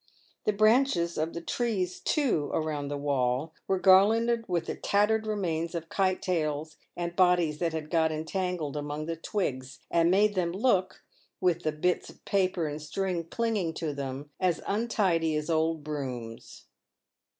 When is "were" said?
3.67-3.77